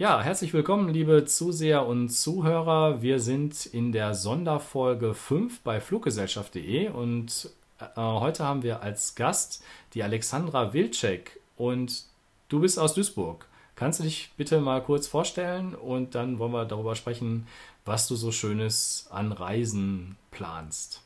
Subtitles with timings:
[0.00, 3.02] Ja, herzlich willkommen, liebe Zuseher und Zuhörer.
[3.02, 7.50] Wir sind in der Sonderfolge 5 bei fluggesellschaft.de und
[7.80, 9.64] äh, heute haben wir als Gast
[9.94, 12.04] die Alexandra Wilczek und
[12.48, 13.46] du bist aus Duisburg.
[13.74, 17.48] Kannst du dich bitte mal kurz vorstellen und dann wollen wir darüber sprechen,
[17.84, 21.02] was du so Schönes an Reisen planst.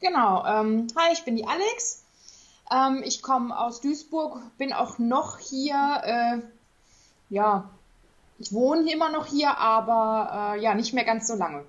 [0.00, 0.42] Genau.
[0.46, 2.02] Ähm, hi, ich bin die Alex.
[2.72, 6.00] Ähm, ich komme aus Duisburg, bin auch noch hier.
[6.02, 6.38] Äh,
[7.34, 7.68] ja,
[8.38, 11.64] ich wohne immer noch hier, aber äh, ja, nicht mehr ganz so lange.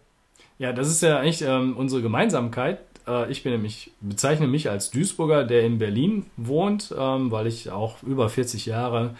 [0.59, 2.79] Ja, das ist ja eigentlich ähm, unsere Gemeinsamkeit.
[3.07, 7.71] Äh, ich bin nämlich, bezeichne mich als Duisburger, der in Berlin wohnt, ähm, weil ich
[7.71, 9.15] auch über 40 Jahre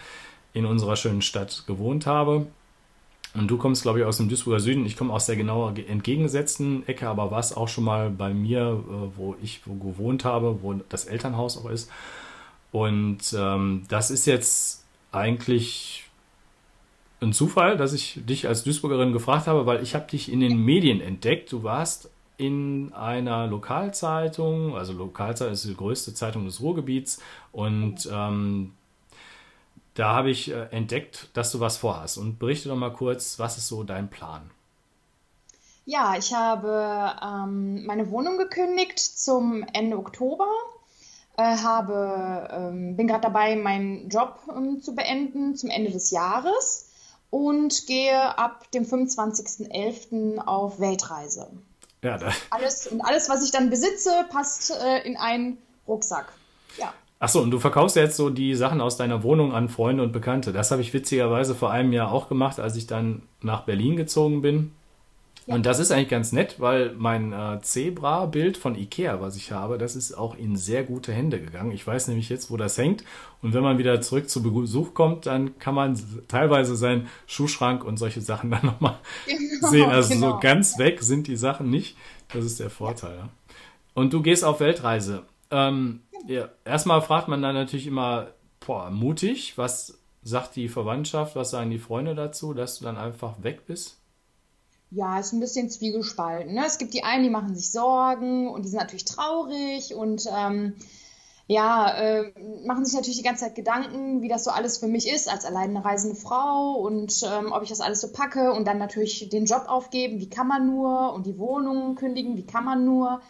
[0.54, 2.46] in unserer schönen Stadt gewohnt habe.
[3.34, 4.86] Und du kommst, glaube ich, aus dem Duisburger Süden.
[4.86, 9.18] Ich komme aus der genau entgegengesetzten Ecke, aber warst auch schon mal bei mir, äh,
[9.18, 11.90] wo ich wo gewohnt habe, wo das Elternhaus auch ist.
[12.70, 16.05] Und ähm, das ist jetzt eigentlich
[17.20, 20.58] ein Zufall, dass ich dich als Duisburgerin gefragt habe, weil ich habe dich in den
[20.58, 21.50] Medien entdeckt.
[21.52, 27.22] Du warst in einer Lokalzeitung, also Lokalzeitung ist die größte Zeitung des Ruhrgebiets
[27.52, 28.72] und ähm,
[29.94, 32.18] da habe ich äh, entdeckt, dass du was vorhast.
[32.18, 34.50] Und berichte doch mal kurz, was ist so dein Plan?
[35.86, 40.48] Ja, ich habe ähm, meine Wohnung gekündigt zum Ende Oktober.
[41.38, 46.85] Äh, habe, ähm, bin gerade dabei, meinen Job ähm, zu beenden zum Ende des Jahres
[47.36, 50.38] und gehe ab dem 25.11.
[50.38, 51.48] auf Weltreise.
[52.02, 52.32] Ja, da.
[52.48, 56.32] Alles, und alles, was ich dann besitze, passt äh, in einen Rucksack.
[56.78, 56.94] Ja.
[57.18, 60.54] Achso, und du verkaufst jetzt so die Sachen aus deiner Wohnung an Freunde und Bekannte.
[60.54, 64.40] Das habe ich witzigerweise vor einem Jahr auch gemacht, als ich dann nach Berlin gezogen
[64.40, 64.72] bin.
[65.46, 69.78] Und das ist eigentlich ganz nett, weil mein äh, Zebra-Bild von Ikea, was ich habe,
[69.78, 71.70] das ist auch in sehr gute Hände gegangen.
[71.70, 73.04] Ich weiß nämlich jetzt, wo das hängt.
[73.42, 77.96] Und wenn man wieder zurück zu Besuch kommt, dann kann man teilweise seinen Schuhschrank und
[77.96, 79.88] solche Sachen dann nochmal genau, sehen.
[79.88, 80.32] Also genau.
[80.32, 81.96] so ganz weg sind die Sachen nicht.
[82.32, 83.16] Das ist der Vorteil.
[83.16, 83.28] Ja.
[83.94, 85.22] Und du gehst auf Weltreise.
[85.52, 88.28] Ähm, ja, erstmal fragt man dann natürlich immer,
[88.66, 93.44] boah, mutig, was sagt die Verwandtschaft, was sagen die Freunde dazu, dass du dann einfach
[93.44, 94.00] weg bist?
[94.90, 96.54] Ja, ist ein bisschen zwiegespalten.
[96.54, 96.64] Ne?
[96.64, 100.74] Es gibt die einen, die machen sich Sorgen und die sind natürlich traurig und ähm,
[101.48, 102.32] ja, äh,
[102.64, 105.44] machen sich natürlich die ganze Zeit Gedanken, wie das so alles für mich ist als
[105.44, 109.44] alleine reisende Frau und ähm, ob ich das alles so packe und dann natürlich den
[109.44, 113.20] Job aufgeben, wie kann man nur und die Wohnung kündigen, wie kann man nur.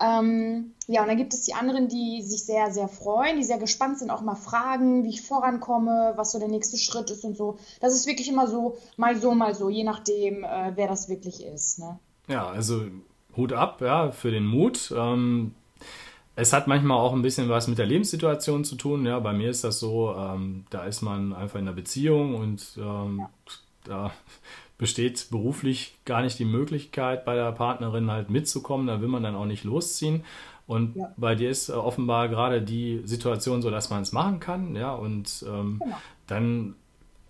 [0.00, 3.58] Ähm, ja, und dann gibt es die anderen, die sich sehr, sehr freuen, die sehr
[3.58, 7.36] gespannt sind, auch mal fragen, wie ich vorankomme, was so der nächste Schritt ist und
[7.36, 7.58] so.
[7.80, 11.44] Das ist wirklich immer so, mal so, mal so, je nachdem, äh, wer das wirklich
[11.44, 11.80] ist.
[11.80, 11.98] Ne?
[12.28, 12.84] Ja, also
[13.36, 14.94] Hut ab, ja, für den Mut.
[14.96, 15.54] Ähm,
[16.36, 19.04] es hat manchmal auch ein bisschen was mit der Lebenssituation zu tun.
[19.04, 22.78] Ja, bei mir ist das so, ähm, da ist man einfach in einer Beziehung und
[22.78, 23.30] ähm, ja.
[23.82, 24.10] da
[24.78, 28.86] besteht beruflich gar nicht die Möglichkeit, bei der Partnerin halt mitzukommen.
[28.86, 30.24] Da will man dann auch nicht losziehen.
[30.68, 31.12] Und ja.
[31.16, 34.76] bei dir ist äh, offenbar gerade die Situation so, dass man es machen kann.
[34.76, 35.96] Ja, und ähm, genau.
[36.26, 36.74] dann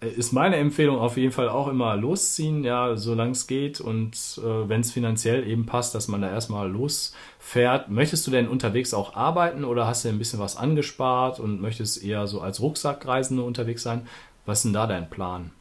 [0.00, 4.12] äh, ist meine Empfehlung auf jeden Fall auch immer losziehen, ja, solange es geht und
[4.38, 7.88] äh, wenn es finanziell eben passt, dass man da erstmal losfährt.
[7.88, 12.02] Möchtest du denn unterwegs auch arbeiten oder hast du ein bisschen was angespart und möchtest
[12.02, 14.06] eher so als Rucksackreisende unterwegs sein?
[14.46, 15.52] Was ist denn da dein Plan?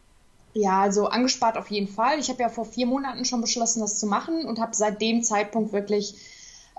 [0.60, 2.18] Ja, also angespart auf jeden Fall.
[2.18, 5.22] Ich habe ja vor vier Monaten schon beschlossen, das zu machen und habe seit dem
[5.22, 6.16] Zeitpunkt wirklich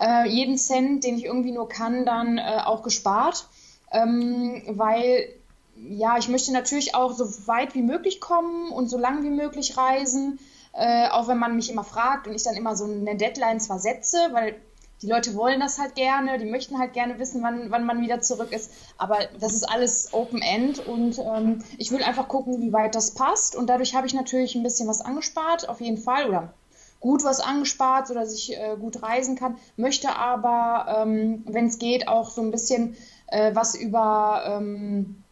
[0.00, 3.46] äh, jeden Cent, den ich irgendwie nur kann, dann äh, auch gespart.
[3.92, 5.28] Ähm, weil
[5.76, 9.76] ja, ich möchte natürlich auch so weit wie möglich kommen und so lang wie möglich
[9.76, 10.40] reisen.
[10.72, 13.78] Äh, auch wenn man mich immer fragt und ich dann immer so eine Deadline zwar
[13.78, 14.56] setze, weil
[15.02, 18.20] die Leute wollen das halt gerne, die möchten halt gerne wissen, wann, wann man wieder
[18.20, 18.70] zurück ist.
[18.96, 23.12] Aber das ist alles Open End und ähm, ich will einfach gucken, wie weit das
[23.12, 23.54] passt.
[23.54, 26.52] Und dadurch habe ich natürlich ein bisschen was angespart, auf jeden Fall, oder
[27.00, 29.56] gut was angespart, sodass ich äh, gut reisen kann.
[29.76, 32.96] Möchte aber, ähm, wenn es geht, auch so ein bisschen
[33.28, 35.22] äh, was über ähm,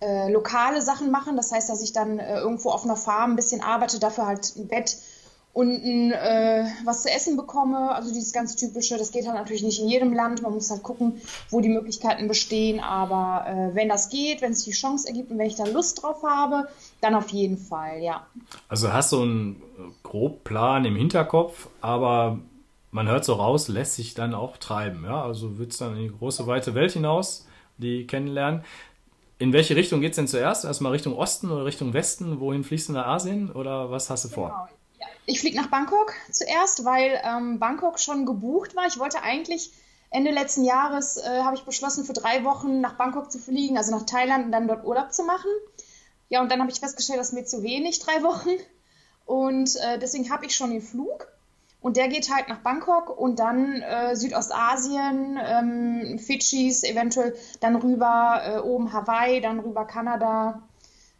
[0.00, 1.36] äh, lokale Sachen machen.
[1.36, 4.56] Das heißt, dass ich dann äh, irgendwo auf einer Farm ein bisschen arbeite, dafür halt
[4.56, 4.96] ein Bett
[5.54, 7.94] und äh, was zu essen bekomme.
[7.94, 10.42] Also dieses ganz typische, das geht halt natürlich nicht in jedem Land.
[10.42, 12.80] Man muss halt gucken, wo die Möglichkeiten bestehen.
[12.80, 16.02] Aber äh, wenn das geht, wenn es die Chance ergibt und wenn ich da Lust
[16.02, 16.68] drauf habe,
[17.00, 18.26] dann auf jeden Fall, ja.
[18.68, 19.62] Also hast du einen
[20.02, 22.40] Grobplan im Hinterkopf, aber
[22.90, 25.04] man hört so raus, lässt sich dann auch treiben.
[25.04, 25.22] Ja?
[25.22, 27.46] Also wird es dann in die große, weite Welt hinaus,
[27.78, 28.64] die kennenlernen.
[29.38, 30.64] In welche Richtung geht es denn zuerst?
[30.64, 32.40] Erstmal Richtung Osten oder Richtung Westen?
[32.40, 34.68] Wohin fließt du nach Asien oder was hast du vor?
[35.26, 38.86] Ich fliege nach Bangkok zuerst, weil ähm, Bangkok schon gebucht war.
[38.86, 39.72] Ich wollte eigentlich
[40.10, 43.90] Ende letzten Jahres äh, habe ich beschlossen, für drei Wochen nach Bangkok zu fliegen, also
[43.90, 45.50] nach Thailand und dann dort Urlaub zu machen.
[46.28, 48.50] Ja, und dann habe ich festgestellt, das ist mir zu wenig, drei Wochen.
[49.26, 51.28] Und äh, deswegen habe ich schon den Flug.
[51.80, 58.40] Und der geht halt nach Bangkok und dann äh, Südostasien, ähm, Fidschis, eventuell dann rüber
[58.42, 60.62] äh, oben Hawaii, dann rüber Kanada,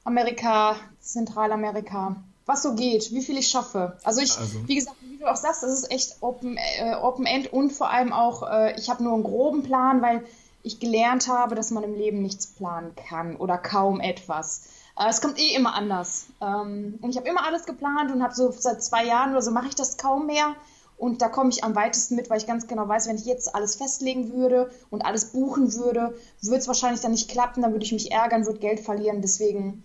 [0.05, 2.17] Amerika, Zentralamerika.
[2.47, 3.97] Was so geht, wie viel ich schaffe.
[4.05, 4.69] Also ich, also.
[4.69, 7.91] wie gesagt, wie du auch sagst, das ist echt Open, äh, Open End und vor
[7.91, 10.25] allem auch, äh, ich habe nur einen groben Plan, weil
[10.63, 14.65] ich gelernt habe, dass man im Leben nichts planen kann oder kaum etwas.
[14.99, 16.27] Äh, es kommt eh immer anders.
[16.41, 19.51] Ähm, und ich habe immer alles geplant und habe so seit zwei Jahren oder so
[19.51, 20.55] mache ich das kaum mehr.
[20.97, 23.55] Und da komme ich am weitesten mit, weil ich ganz genau weiß, wenn ich jetzt
[23.55, 27.85] alles festlegen würde und alles buchen würde, würde es wahrscheinlich dann nicht klappen, dann würde
[27.85, 29.21] ich mich ärgern, würde Geld verlieren.
[29.21, 29.83] Deswegen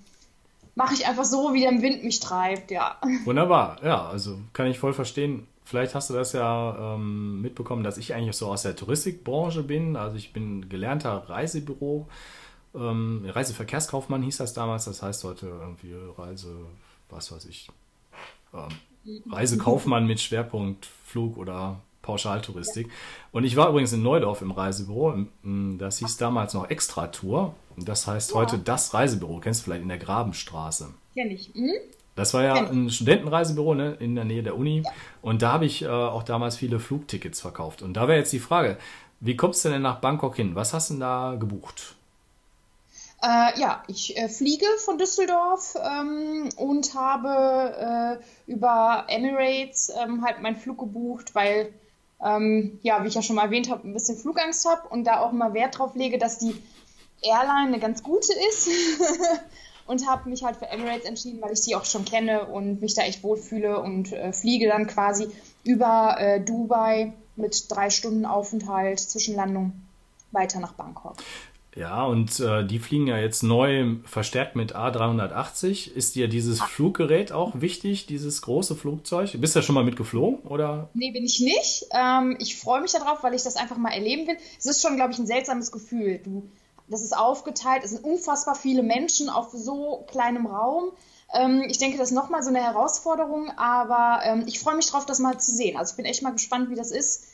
[0.75, 2.97] mache ich einfach so, wie der Wind mich treibt, ja.
[3.25, 5.47] Wunderbar, ja, also kann ich voll verstehen.
[5.63, 9.95] Vielleicht hast du das ja ähm, mitbekommen, dass ich eigentlich so aus der Touristikbranche bin.
[9.95, 12.07] Also ich bin gelernter Reisebüro,
[12.75, 14.85] ähm, Reiseverkehrskaufmann hieß das damals.
[14.85, 16.55] Das heißt heute irgendwie Reise,
[17.09, 17.69] was weiß ich,
[18.53, 22.87] ähm, Reisekaufmann mit Schwerpunkt Flug oder Pauschaltouristik.
[22.87, 22.93] Ja.
[23.31, 25.25] Und ich war übrigens in Neudorf im Reisebüro.
[25.77, 27.55] Das hieß damals noch Extra Tour.
[27.85, 28.35] Das heißt ja.
[28.35, 29.39] heute das Reisebüro.
[29.39, 30.93] Kennst du vielleicht in der Grabenstraße?
[31.13, 31.53] Kenn ich.
[31.55, 31.73] Mhm.
[32.15, 34.83] Das war ja ein Studentenreisebüro ne, in der Nähe der Uni.
[35.21, 37.81] Und da habe ich äh, auch damals viele Flugtickets verkauft.
[37.81, 38.77] Und da wäre jetzt die Frage,
[39.21, 40.55] wie kommst du denn nach Bangkok hin?
[40.55, 41.95] Was hast du denn da gebucht?
[43.21, 50.41] Äh, ja, ich äh, fliege von Düsseldorf ähm, und habe äh, über Emirates ähm, halt
[50.41, 51.73] meinen Flug gebucht, weil,
[52.23, 55.19] ähm, ja, wie ich ja schon mal erwähnt habe, ein bisschen Flugangst habe und da
[55.19, 56.55] auch immer Wert drauf lege, dass die
[57.21, 58.69] Airline eine ganz gute ist.
[59.89, 62.93] und habe mich halt für Emirates entschieden, weil ich die auch schon kenne und mich
[62.93, 65.29] da echt wohlfühle und äh, fliege dann quasi
[65.63, 69.73] über äh, Dubai mit drei Stunden Aufenthalt Zwischenlandung
[70.31, 71.15] weiter nach Bangkok.
[71.75, 75.91] Ja, und äh, die fliegen ja jetzt neu verstärkt mit A380.
[75.91, 76.65] Ist dir dieses ah.
[76.65, 79.39] Fluggerät auch wichtig, dieses große Flugzeug?
[79.39, 80.89] Bist du ja schon mal mitgeflogen, oder?
[80.93, 81.85] Nee, bin ich nicht.
[81.93, 84.37] Ähm, ich freue mich darauf, weil ich das einfach mal erleben will.
[84.59, 86.19] Es ist schon, glaube ich, ein seltsames Gefühl.
[86.23, 86.49] Du
[86.89, 90.91] das ist aufgeteilt, es sind unfassbar viele Menschen auf so kleinem Raum.
[91.33, 95.05] Ähm, ich denke, das ist nochmal so eine Herausforderung, aber ähm, ich freue mich drauf,
[95.05, 95.77] das mal zu sehen.
[95.77, 97.27] Also ich bin echt mal gespannt, wie das ist.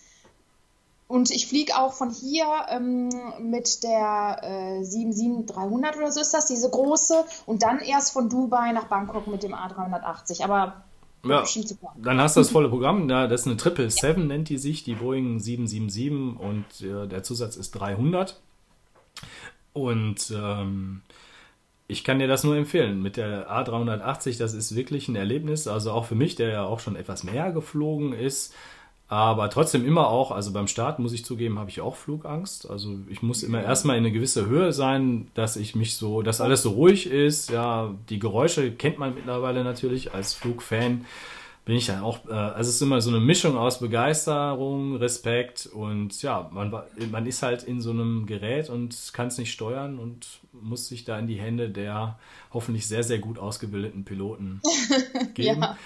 [1.08, 3.10] Und ich fliege auch von hier ähm,
[3.40, 7.24] mit der äh, 77300 oder so ist das, diese große.
[7.46, 10.44] Und dann erst von Dubai nach Bangkok mit dem A380.
[10.44, 10.84] Aber
[11.24, 11.44] ja,
[11.98, 13.08] dann hast du das volle Programm.
[13.08, 17.56] das ist eine Triple Seven, nennt die sich, die Boeing 777 und äh, der Zusatz
[17.56, 18.42] ist 300.
[19.74, 21.02] Und ähm,
[21.88, 23.02] ich kann dir das nur empfehlen.
[23.02, 25.68] Mit der A380, das ist wirklich ein Erlebnis.
[25.68, 28.54] Also auch für mich, der ja auch schon etwas mehr geflogen ist.
[29.08, 32.68] Aber trotzdem immer auch, also beim Start muss ich zugeben, habe ich auch Flugangst.
[32.68, 36.42] Also ich muss immer erstmal in eine gewisse Höhe sein, dass ich mich so, dass
[36.42, 37.52] alles so ruhig ist.
[37.52, 41.06] Ja, die Geräusche kennt man mittlerweile natürlich als Flugfan
[41.66, 45.66] bin ich dann auch, äh, also es ist immer so eine Mischung aus Begeisterung, Respekt
[45.66, 46.72] und ja, man,
[47.12, 51.04] man ist halt in so einem Gerät und kann es nicht steuern und muss sich
[51.06, 52.20] da in die Hände der
[52.54, 54.62] hoffentlich sehr, sehr gut ausgebildeten Piloten
[55.34, 55.62] geben.
[55.62, 55.78] ja.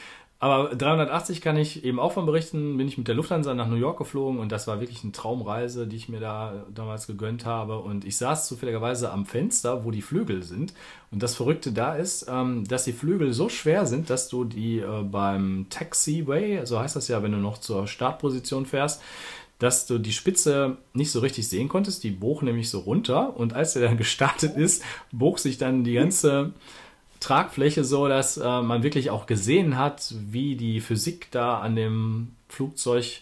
[0.42, 3.76] Aber 380 kann ich eben auch von berichten, bin ich mit der Lufthansa nach New
[3.76, 7.80] York geflogen und das war wirklich eine Traumreise, die ich mir da damals gegönnt habe.
[7.80, 10.74] Und ich saß zufälligerweise am Fenster, wo die Flügel sind.
[11.12, 14.80] Und das Verrückte da ist, ähm, dass die Flügel so schwer sind, dass du die
[14.80, 19.02] äh, beim Taxiway, so heißt das ja, wenn du noch zur Startposition fährst,
[19.58, 22.02] dass du die Spitze nicht so richtig sehen konntest.
[22.06, 25.96] Die bog nämlich so runter und als er dann gestartet ist, bog sich dann die
[25.96, 26.54] ganze
[27.20, 32.32] Tragfläche so, dass äh, man wirklich auch gesehen hat, wie die Physik da an dem
[32.48, 33.22] Flugzeug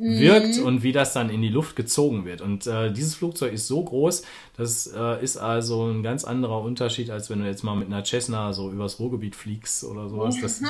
[0.00, 0.64] wirkt mhm.
[0.64, 2.40] und wie das dann in die Luft gezogen wird.
[2.40, 4.22] Und äh, dieses Flugzeug ist so groß,
[4.56, 8.02] das äh, ist also ein ganz anderer Unterschied, als wenn du jetzt mal mit einer
[8.02, 10.36] Cessna so übers Ruhrgebiet fliegst oder sowas.
[10.40, 10.62] Das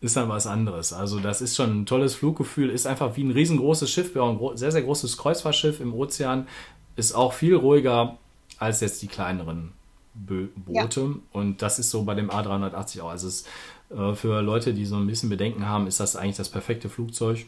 [0.00, 0.92] ist dann was anderes.
[0.92, 4.72] Also das ist schon ein tolles Fluggefühl, ist einfach wie ein riesengroßes Schiff, ein sehr,
[4.72, 6.48] sehr großes Kreuzfahrtschiff im Ozean,
[6.96, 8.18] ist auch viel ruhiger
[8.58, 9.72] als jetzt die kleineren
[10.14, 11.00] Boote.
[11.00, 11.14] Ja.
[11.32, 13.10] Und das ist so bei dem A380 auch.
[13.10, 13.44] Also es,
[13.90, 17.46] äh, für Leute, die so ein bisschen Bedenken haben, ist das eigentlich das perfekte Flugzeug.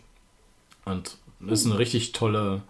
[0.84, 2.62] Und das ist eine richtig tolle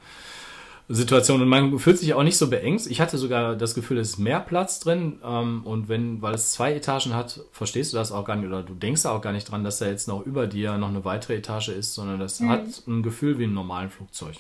[0.89, 1.43] Situation.
[1.43, 2.87] Und man fühlt sich auch nicht so beengt.
[2.87, 5.19] Ich hatte sogar das Gefühl, es ist mehr Platz drin.
[5.25, 8.63] Ähm, und wenn, weil es zwei Etagen hat, verstehst du das auch gar nicht oder
[8.63, 11.37] du denkst auch gar nicht dran, dass da jetzt noch über dir noch eine weitere
[11.37, 12.51] Etage ist, sondern das mhm.
[12.51, 14.37] hat ein Gefühl wie ein normalen Flugzeug.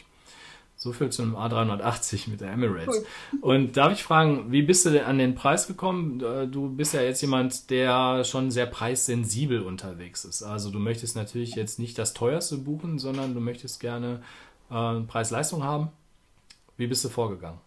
[0.86, 3.02] So viel zu einem A380 mit der Emirates.
[3.32, 3.40] Cool.
[3.40, 6.20] Und darf ich fragen, wie bist du denn an den Preis gekommen?
[6.20, 10.44] Äh, du bist ja jetzt jemand, der schon sehr preissensibel unterwegs ist.
[10.44, 14.22] Also du möchtest natürlich jetzt nicht das teuerste buchen, sondern du möchtest gerne
[14.70, 15.88] äh, Preis-Leistung haben.
[16.76, 17.58] Wie bist du vorgegangen?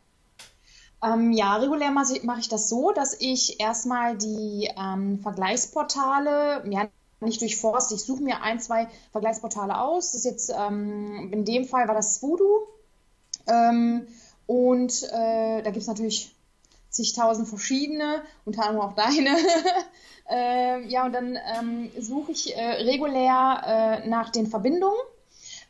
[1.04, 6.64] Ähm, ja, regulär mache ich, mach ich das so, dass ich erstmal die ähm, Vergleichsportale,
[6.70, 6.88] ja,
[7.20, 10.14] nicht durchforste, ich suche mir ein, zwei Vergleichsportale aus.
[10.14, 12.66] Das ist jetzt, ähm, in dem Fall war das Voodoo.
[13.50, 14.08] Ähm,
[14.48, 16.36] und äh, da gibt es natürlich
[16.90, 19.38] zigtausend verschiedene, unter anderem auch deine.
[20.30, 25.00] äh, ja, und dann ähm, suche ich äh, regulär äh, nach den Verbindungen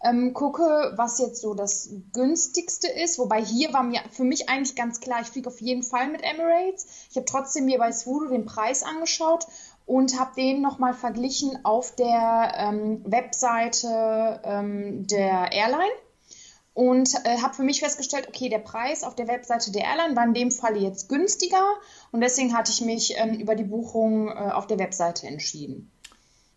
[0.03, 3.19] ähm, gucke, was jetzt so das günstigste ist.
[3.19, 6.24] Wobei hier war mir für mich eigentlich ganz klar, ich fliege auf jeden Fall mit
[6.24, 6.88] Emirates.
[7.09, 9.45] Ich habe trotzdem mir bei Swoodoo den Preis angeschaut
[9.86, 15.91] und habe den nochmal verglichen auf der ähm, Webseite ähm, der Airline
[16.79, 20.24] und äh, habe für mich festgestellt, okay, der Preis auf der Webseite der Airline war
[20.24, 21.65] in dem Fall jetzt günstiger
[22.13, 25.91] und deswegen hatte ich mich ähm, über die Buchung äh, auf der Webseite entschieden.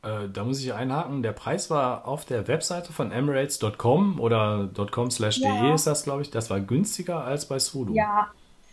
[0.05, 1.25] Äh, da muss ich einhaken.
[1.25, 5.75] Der Preis war auf der Webseite von Emirates.com oder .com/de ja.
[5.75, 6.31] ist das, glaube ich.
[6.31, 7.93] Das war günstiger als bei Sudo.
[7.93, 8.31] Ja,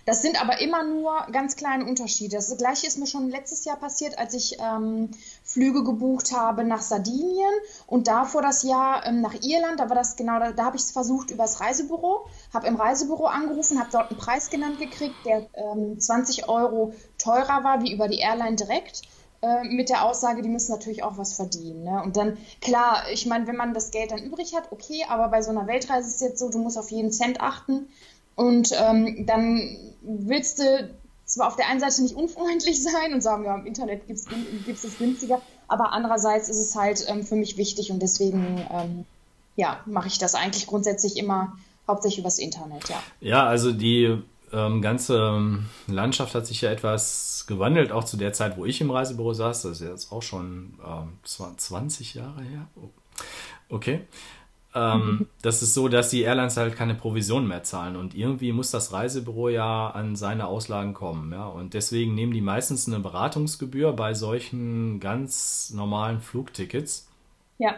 [0.10, 2.38] das sind aber immer nur ganz kleine Unterschiede.
[2.38, 5.12] Das gleiche ist mir schon letztes Jahr passiert, als ich ähm,
[5.44, 7.54] Flüge gebucht habe nach Sardinien
[7.86, 9.80] und davor das Jahr ähm, nach Irland.
[9.80, 12.76] Da war das genau, da, da habe ich es versucht über das Reisebüro, habe im
[12.76, 17.94] Reisebüro angerufen, habe dort einen Preis genannt gekriegt, der ähm, 20 Euro teurer war wie
[17.94, 19.04] über die Airline direkt.
[19.42, 21.84] Äh, mit der Aussage, die müssen natürlich auch was verdienen.
[21.84, 22.02] Ne?
[22.04, 25.44] Und dann, klar, ich meine, wenn man das Geld dann übrig hat, okay, aber bei
[25.44, 27.88] so einer Weltreise ist es jetzt so, du musst auf jeden Cent achten.
[28.40, 30.90] Und ähm, dann willst du
[31.26, 34.84] zwar auf der einen Seite nicht unfreundlich sein und sagen, ja, im Internet gibt es
[34.86, 39.06] es günstiger, aber andererseits ist es halt ähm, für mich wichtig und deswegen ähm,
[39.58, 43.04] ja, mache ich das eigentlich grundsätzlich immer hauptsächlich übers Internet, ja.
[43.20, 44.18] Ja, also die
[44.54, 48.80] ähm, ganze ähm, Landschaft hat sich ja etwas gewandelt, auch zu der Zeit, wo ich
[48.80, 49.64] im Reisebüro saß.
[49.64, 52.68] Das ist jetzt auch schon ähm, 20 Jahre her.
[52.78, 52.88] Oh.
[53.68, 54.08] Okay.
[54.76, 55.28] Ähm, mhm.
[55.42, 58.94] Das ist so, dass die Airlines halt keine Provision mehr zahlen und irgendwie muss das
[58.94, 61.32] Reisebüro ja an seine Auslagen kommen.
[61.32, 61.48] Ja?
[61.48, 67.08] Und deswegen nehmen die meistens eine Beratungsgebühr bei solchen ganz normalen Flugtickets.
[67.58, 67.76] Ja.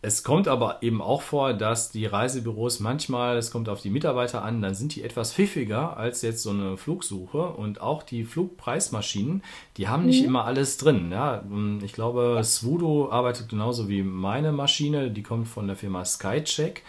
[0.00, 4.44] Es kommt aber eben auch vor, dass die Reisebüros manchmal, es kommt auf die Mitarbeiter
[4.44, 9.42] an, dann sind die etwas pfiffiger als jetzt so eine Flugsuche und auch die Flugpreismaschinen,
[9.76, 10.28] die haben nicht mhm.
[10.28, 11.10] immer alles drin.
[11.10, 11.42] Ja,
[11.82, 16.84] ich glaube, Svudo arbeitet genauso wie meine Maschine, die kommt von der Firma Skycheck.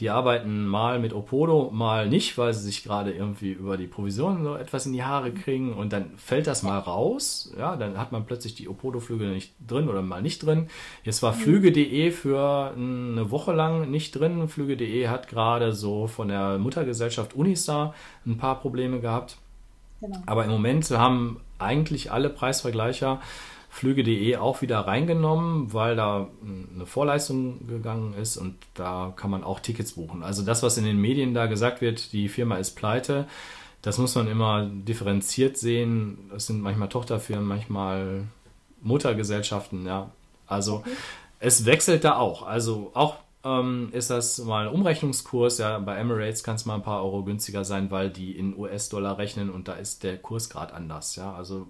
[0.00, 4.42] Die arbeiten mal mit Opodo, mal nicht, weil sie sich gerade irgendwie über die Provisionen
[4.42, 7.54] so etwas in die Haare kriegen und dann fällt das mal raus.
[7.56, 10.66] Ja, dann hat man plötzlich die Opodo-Flüge nicht drin oder mal nicht drin.
[11.04, 11.38] Jetzt war mhm.
[11.38, 14.48] Flüge.de für eine Woche lang nicht drin.
[14.48, 17.94] Flüge.de hat gerade so von der Muttergesellschaft Unistar
[18.26, 19.38] ein paar Probleme gehabt.
[20.00, 20.18] Genau.
[20.26, 23.20] Aber im Moment haben eigentlich alle Preisvergleicher
[23.74, 26.28] Flüge.de auch wieder reingenommen, weil da
[26.76, 30.22] eine Vorleistung gegangen ist und da kann man auch Tickets buchen.
[30.22, 33.26] Also das, was in den Medien da gesagt wird, die Firma ist pleite,
[33.82, 36.30] das muss man immer differenziert sehen.
[36.30, 38.22] Das sind manchmal Tochterfirmen, manchmal
[38.80, 40.08] Muttergesellschaften, ja.
[40.46, 40.90] Also okay.
[41.40, 42.46] es wechselt da auch.
[42.46, 45.58] Also auch ähm, ist das mal Umrechnungskurs.
[45.58, 49.18] Ja, bei Emirates kann es mal ein paar Euro günstiger sein, weil die in US-Dollar
[49.18, 51.16] rechnen und da ist der Kurs gerade anders.
[51.16, 51.66] Ja, also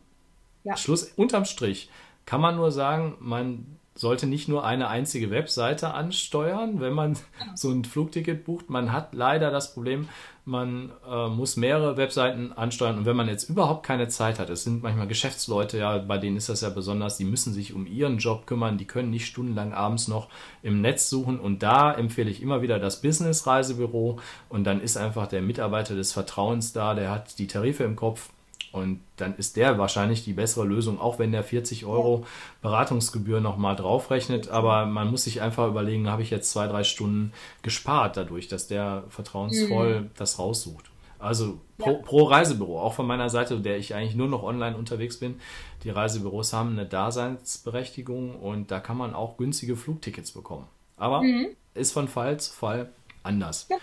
[0.64, 0.76] ja.
[0.76, 1.88] Schluss, unterm Strich
[2.26, 7.16] kann man nur sagen, man sollte nicht nur eine einzige Webseite ansteuern, wenn man
[7.54, 8.68] so ein Flugticket bucht.
[8.68, 10.08] Man hat leider das Problem,
[10.44, 12.98] man äh, muss mehrere Webseiten ansteuern.
[12.98, 16.36] Und wenn man jetzt überhaupt keine Zeit hat, es sind manchmal Geschäftsleute, ja, bei denen
[16.36, 19.72] ist das ja besonders, die müssen sich um ihren Job kümmern, die können nicht stundenlang
[19.72, 20.28] abends noch
[20.62, 21.38] im Netz suchen.
[21.38, 24.18] Und da empfehle ich immer wieder das Business-Reisebüro.
[24.48, 28.30] Und dann ist einfach der Mitarbeiter des Vertrauens da, der hat die Tarife im Kopf,
[28.74, 32.26] und dann ist der wahrscheinlich die bessere Lösung, auch wenn der 40 Euro
[32.60, 34.48] Beratungsgebühr nochmal draufrechnet.
[34.48, 38.66] Aber man muss sich einfach überlegen, habe ich jetzt zwei, drei Stunden gespart dadurch, dass
[38.66, 40.10] der vertrauensvoll mhm.
[40.16, 40.90] das raussucht.
[41.20, 41.98] Also pro, ja.
[41.98, 45.36] pro, Reisebüro, auch von meiner Seite, der ich eigentlich nur noch online unterwegs bin.
[45.84, 50.66] Die Reisebüros haben eine Daseinsberechtigung und da kann man auch günstige Flugtickets bekommen.
[50.96, 51.50] Aber mhm.
[51.74, 52.90] ist von Fall zu Fall
[53.22, 53.68] anders.
[53.70, 53.76] Ja,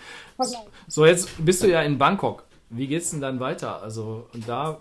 [0.90, 3.82] so, jetzt bist du ja in Bangkok wie geht's denn dann weiter?
[3.82, 4.80] Also, und da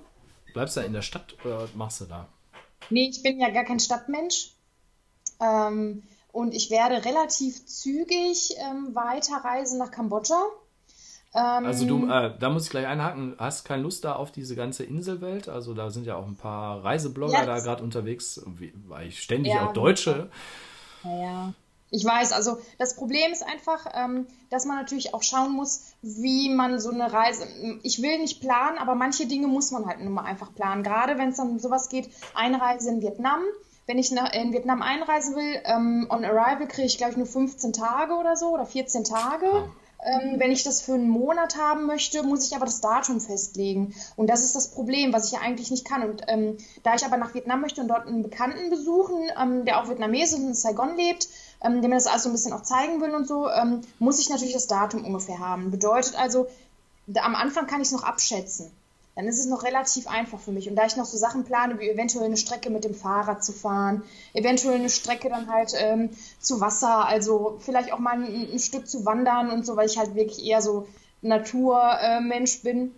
[0.53, 2.29] bleibst du in der Stadt oder machst du da?
[2.89, 4.53] Nee, ich bin ja gar kein Stadtmensch.
[5.41, 10.41] Ähm, und ich werde relativ zügig ähm, weiterreisen nach Kambodscha.
[11.35, 14.57] Ähm, also du, äh, da muss ich gleich einhaken, hast keine Lust da auf diese
[14.57, 15.49] ganze Inselwelt?
[15.49, 18.41] Also da sind ja auch ein paar Reiseblogger ja, da gerade unterwegs,
[18.87, 20.31] weil ich ständig ja, auch Deutsche.
[21.05, 21.53] Ja,
[21.91, 26.49] ich weiß, also das Problem ist einfach, ähm, dass man natürlich auch schauen muss, wie
[26.49, 27.47] man so eine Reise.
[27.83, 30.83] Ich will nicht planen, aber manche Dinge muss man halt nur mal einfach planen.
[30.83, 33.41] Gerade wenn es dann um sowas geht, Einreise in Vietnam.
[33.87, 37.73] Wenn ich in Vietnam einreisen will, ähm, on arrival kriege ich, glaube ich, nur 15
[37.73, 39.69] Tage oder so oder 14 Tage.
[40.03, 43.95] Ähm, wenn ich das für einen Monat haben möchte, muss ich aber das Datum festlegen.
[44.17, 46.09] Und das ist das Problem, was ich ja eigentlich nicht kann.
[46.09, 49.81] Und ähm, da ich aber nach Vietnam möchte und dort einen Bekannten besuchen, ähm, der
[49.81, 51.29] auch Vietnamese und in Saigon lebt,
[51.63, 54.19] ähm, dem mir das alles so ein bisschen auch zeigen will und so, ähm, muss
[54.19, 55.71] ich natürlich das Datum ungefähr haben.
[55.71, 56.47] Bedeutet also,
[57.07, 58.71] da, am Anfang kann ich es noch abschätzen
[59.17, 60.69] dann ist es noch relativ einfach für mich.
[60.69, 63.53] Und da ich noch so Sachen plane, wie eventuell eine Strecke mit dem Fahrrad zu
[63.53, 64.03] fahren,
[64.33, 66.09] eventuell eine Strecke dann halt ähm,
[66.41, 69.99] zu Wasser, also vielleicht auch mal ein, ein, Stück zu wandern und so, weil ich
[69.99, 70.87] halt wirklich eher so
[71.23, 72.95] Naturmensch äh, bin.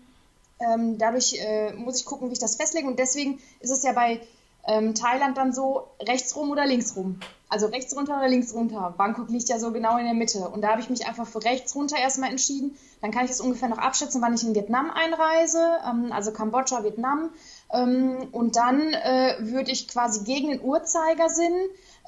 [0.60, 2.86] Ähm, dadurch äh, muss ich gucken, wie ich das festlege.
[2.86, 4.20] Und deswegen ist es ja bei
[4.66, 7.18] ähm, Thailand dann so rechts rum oder links rum.
[7.48, 8.94] Also rechts runter oder links runter.
[8.96, 10.48] Bangkok liegt ja so genau in der Mitte.
[10.48, 12.78] Und da habe ich mich einfach für rechts runter erstmal entschieden.
[13.02, 16.82] Dann kann ich das ungefähr noch abschätzen, wann ich in Vietnam einreise, ähm, also Kambodscha,
[16.82, 17.30] Vietnam.
[17.70, 21.52] Ähm, und dann äh, würde ich quasi gegen den Uhrzeigersinn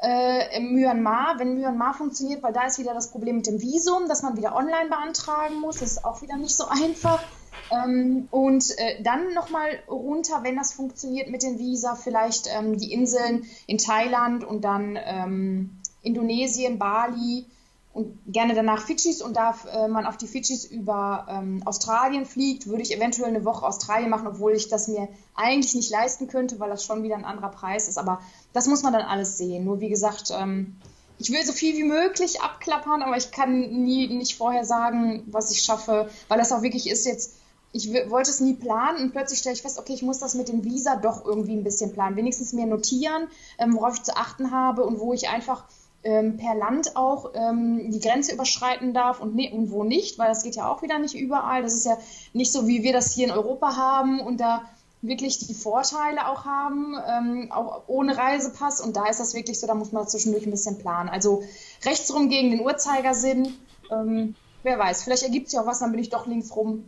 [0.03, 4.09] äh, in Myanmar, wenn Myanmar funktioniert, weil da ist wieder das Problem mit dem Visum,
[4.09, 5.81] dass man wieder online beantragen muss.
[5.81, 7.23] Das ist auch wieder nicht so einfach.
[7.71, 12.93] Ähm, und äh, dann nochmal runter, wenn das funktioniert mit den Visa, vielleicht ähm, die
[12.93, 17.47] Inseln in Thailand und dann ähm, Indonesien, Bali
[17.95, 22.67] und gerne danach Fidschis und da äh, man auf die Fidschis über ähm, Australien fliegt,
[22.67, 26.59] würde ich eventuell eine Woche Australien machen, obwohl ich das mir eigentlich nicht leisten könnte,
[26.59, 27.97] weil das schon wieder ein anderer Preis ist.
[27.97, 28.21] Aber
[28.53, 29.65] das muss man dann alles sehen.
[29.65, 30.77] Nur wie gesagt, ähm,
[31.19, 35.53] ich will so viel wie möglich abklappern, aber ich kann nie nicht vorher sagen, was
[35.53, 37.37] ich schaffe, weil das auch wirklich ist jetzt
[37.75, 40.49] ich wollte es nie planen und plötzlich stelle ich fest, okay, ich muss das mit
[40.49, 42.15] dem Visa doch irgendwie ein bisschen planen.
[42.15, 43.27] Wenigstens mir notieren,
[43.59, 45.65] ähm, worauf ich zu achten habe und wo ich einfach
[46.05, 50.29] ähm, per Land auch ähm, die Grenze überschreiten darf und, ne und wo nicht, weil
[50.29, 51.63] das geht ja auch wieder nicht überall.
[51.63, 51.99] Das ist ja
[52.33, 54.63] nicht so, wie wir das hier in Europa haben und da
[55.03, 58.81] wirklich die Vorteile auch haben, ähm, auch ohne Reisepass.
[58.81, 61.09] Und da ist das wirklich so, da muss man zwischendurch ein bisschen planen.
[61.09, 61.43] Also
[61.85, 63.53] rechtsrum gegen den Uhrzeigersinn.
[63.91, 66.85] Ähm, wer weiß, vielleicht ergibt sich auch was, dann bin ich doch links rum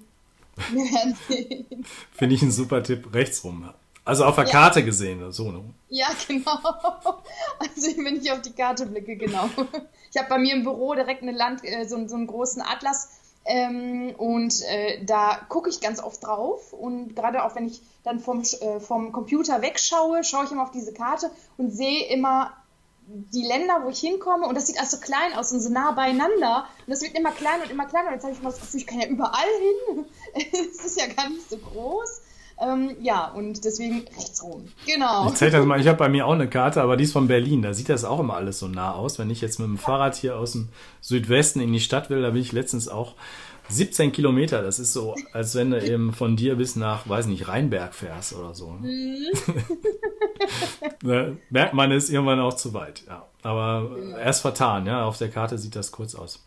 [0.71, 1.87] wir werden sehen.
[2.13, 3.15] Finde ich ein super Tipp.
[3.15, 3.71] Rechtsrum.
[4.05, 4.53] Also auf der ja.
[4.53, 5.65] Karte gesehen, so, ne?
[5.89, 6.59] Ja, genau.
[7.59, 9.51] Also wenn ich auf die Karte blicke, genau.
[10.11, 13.09] Ich habe bei mir im Büro direkt eine Land, äh, so, so einen großen Atlas
[13.45, 18.19] ähm, und äh, da gucke ich ganz oft drauf und gerade auch wenn ich dann
[18.21, 22.53] vom, äh, vom Computer wegschaue, schaue ich immer auf diese Karte und sehe immer
[23.07, 25.93] die Länder, wo ich hinkomme, und das sieht alles so klein aus und so nah
[25.93, 26.67] beieinander.
[26.87, 28.09] Und das wird immer kleiner und immer kleiner.
[28.09, 30.07] Und jetzt habe ich mal das Gefühl, ich kann ja überall hin.
[30.53, 32.23] es ist ja gar nicht so groß.
[32.59, 34.69] Ähm, ja, und deswegen rechts rum.
[34.87, 35.29] Genau.
[35.29, 37.29] Ich zeige das mal, ich habe bei mir auch eine Karte, aber die ist von
[37.29, 37.63] Berlin.
[37.63, 39.19] Da sieht das auch immer alles so nah aus.
[39.19, 40.69] Wenn ich jetzt mit dem Fahrrad hier aus dem
[41.01, 43.15] Südwesten in die Stadt will, da bin ich letztens auch
[43.69, 47.49] 17 Kilometer, das ist so, als wenn du eben von dir bis nach, weiß nicht,
[47.49, 48.69] Rheinberg fährst oder so.
[48.69, 49.27] Mhm.
[51.03, 53.27] ne, merkt man, ist irgendwann auch zu weit, ja.
[53.43, 54.19] Aber ja.
[54.19, 55.05] erst vertan, ja.
[55.05, 56.45] Auf der Karte sieht das kurz aus.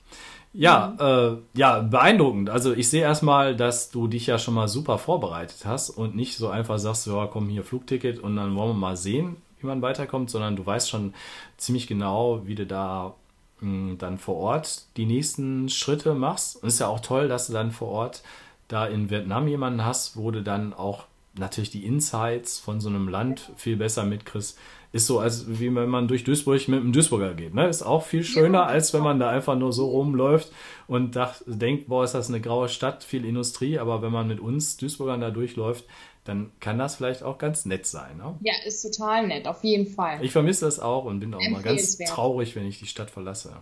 [0.51, 1.43] Ja, mhm.
[1.53, 2.49] äh, ja, beeindruckend.
[2.49, 6.37] Also ich sehe erstmal, dass du dich ja schon mal super vorbereitet hast und nicht
[6.37, 9.81] so einfach sagst, ja, komm hier Flugticket und dann wollen wir mal sehen, wie man
[9.81, 11.13] weiterkommt, sondern du weißt schon
[11.57, 13.13] ziemlich genau, wie du da
[13.61, 16.55] dann vor Ort die nächsten Schritte machst.
[16.61, 18.23] Und es ist ja auch toll, dass du dann vor Ort
[18.69, 23.09] da in Vietnam jemanden hast, wo du dann auch natürlich die Insights von so einem
[23.09, 24.57] Land viel besser mitkriegst.
[24.91, 27.53] Ist so, als wie wenn man durch Duisburg mit einem Duisburger geht.
[27.53, 27.67] Ne?
[27.67, 30.51] Ist auch viel schöner, als wenn man da einfach nur so rumläuft
[30.87, 33.77] und dacht, denkt, boah, ist das eine graue Stadt, viel Industrie.
[33.77, 35.85] Aber wenn man mit uns Duisburgern da durchläuft,
[36.23, 38.17] dann kann das vielleicht auch ganz nett sein.
[38.17, 38.35] Ne?
[38.41, 40.23] Ja, ist total nett, auf jeden Fall.
[40.23, 43.55] Ich vermisse das auch und bin auch mal ganz traurig, wenn ich die Stadt verlasse.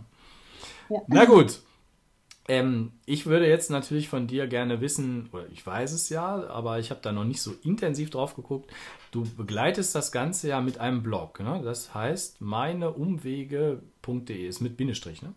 [0.90, 1.02] Ja.
[1.08, 1.60] Na gut.
[2.50, 6.80] Ähm, ich würde jetzt natürlich von dir gerne wissen, oder ich weiß es ja, aber
[6.80, 8.72] ich habe da noch nicht so intensiv drauf geguckt.
[9.12, 11.42] Du begleitest das Ganze ja mit einem Blog.
[11.42, 11.62] Ne?
[11.64, 15.34] Das heißt meineumwege.de ist mit Bindestrich, ne?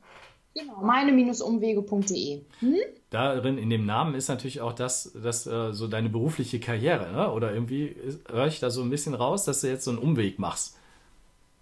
[0.53, 2.41] Genau, meine-umwege.de.
[2.59, 2.75] Hm?
[3.11, 7.31] Darin in dem Namen ist natürlich auch das, das äh, so deine berufliche Karriere, ne?
[7.33, 7.95] Oder irgendwie
[8.29, 10.77] höre ich da so ein bisschen raus, dass du jetzt so einen Umweg machst.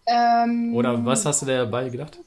[0.07, 2.19] Ähm, Oder was hast du dabei gedacht?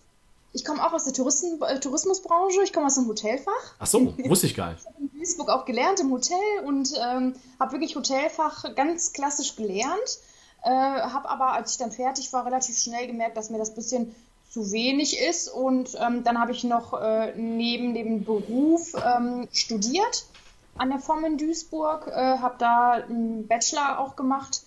[0.54, 3.76] Ich komme auch aus der Touristen, äh, Tourismusbranche, ich komme aus dem Hotelfach.
[3.80, 4.82] Ach so, wusste ich gar nicht.
[4.82, 9.56] ich habe in Duisburg auch gelernt im Hotel und ähm, habe wirklich Hotelfach ganz klassisch
[9.56, 10.20] gelernt.
[10.64, 14.14] Äh, habe aber, als ich dann fertig war, relativ schnell gemerkt, dass mir das bisschen
[14.50, 15.48] zu wenig ist.
[15.48, 20.26] Und ähm, dann habe ich noch äh, neben dem Beruf ähm, studiert
[20.78, 24.62] an der FOM in Duisburg, äh, habe da einen Bachelor auch gemacht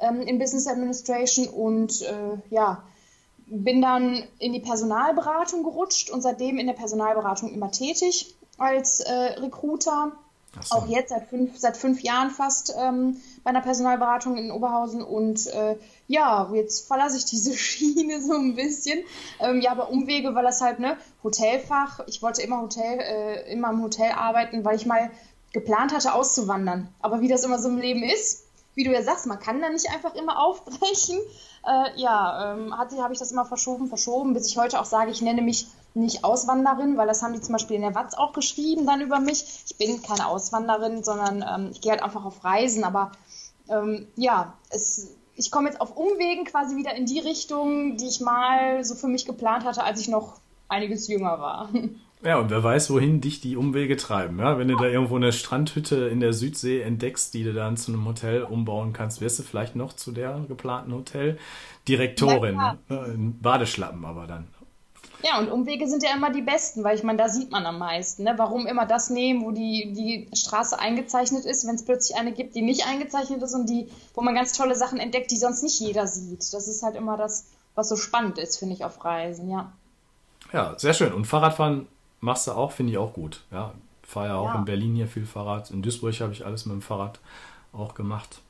[0.00, 2.82] ähm, in Business Administration und äh, ja,
[3.50, 9.12] bin dann in die Personalberatung gerutscht und seitdem in der Personalberatung immer tätig als äh,
[9.12, 10.12] Recruiter.
[10.60, 10.76] So.
[10.76, 15.46] Auch jetzt seit fünf, seit fünf Jahren fast ähm, bei einer Personalberatung in Oberhausen und
[15.46, 15.76] äh,
[16.08, 19.00] ja, jetzt verlasse ich diese Schiene so ein bisschen.
[19.38, 23.70] Ähm, ja, aber Umwege, weil das halt, ne, Hotelfach, ich wollte immer Hotel, äh, immer
[23.70, 25.10] im Hotel arbeiten, weil ich mal
[25.52, 26.88] geplant hatte, auszuwandern.
[27.00, 29.68] Aber wie das immer so im Leben ist, wie du ja sagst, man kann da
[29.68, 31.18] nicht einfach immer aufbrechen.
[31.62, 35.20] Äh, ja, ähm, habe ich das immer verschoben, verschoben, bis ich heute auch sage, ich
[35.20, 38.86] nenne mich nicht Auswanderin, weil das haben die zum Beispiel in der Watz auch geschrieben
[38.86, 39.44] dann über mich.
[39.66, 42.82] Ich bin keine Auswanderin, sondern ähm, ich gehe halt einfach auf Reisen.
[42.82, 43.12] Aber
[43.68, 48.20] ähm, ja, es, ich komme jetzt auf Umwegen quasi wieder in die Richtung, die ich
[48.20, 51.68] mal so für mich geplant hatte, als ich noch einiges jünger war.
[52.22, 54.38] Ja, und wer weiß, wohin dich die Umwege treiben.
[54.38, 54.58] Ja?
[54.58, 58.04] Wenn du da irgendwo eine Strandhütte in der Südsee entdeckst, die du dann zu einem
[58.04, 62.56] Hotel umbauen kannst, wirst du vielleicht noch zu der geplanten Hoteldirektorin.
[62.56, 64.48] Ja, in Badeschlappen aber dann.
[65.22, 67.78] Ja, und Umwege sind ja immer die besten, weil ich meine, da sieht man am
[67.78, 68.24] meisten.
[68.24, 68.34] Ne?
[68.36, 72.54] Warum immer das nehmen, wo die, die Straße eingezeichnet ist, wenn es plötzlich eine gibt,
[72.54, 75.78] die nicht eingezeichnet ist und die, wo man ganz tolle Sachen entdeckt, die sonst nicht
[75.78, 76.52] jeder sieht.
[76.52, 79.72] Das ist halt immer das, was so spannend ist, finde ich, auf Reisen, ja.
[80.52, 81.12] Ja, sehr schön.
[81.12, 81.86] Und Fahrradfahren
[82.20, 83.44] machst du auch, finde ich auch gut.
[83.50, 85.70] Ja, fahre ja auch in Berlin hier viel Fahrrad.
[85.70, 87.20] In Duisburg habe ich alles mit dem Fahrrad
[87.72, 88.40] auch gemacht.